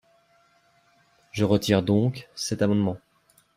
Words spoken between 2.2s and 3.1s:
cet amendement.